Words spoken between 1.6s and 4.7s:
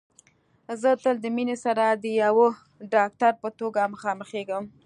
سره د يوه ډاکټر په توګه مخامخېږم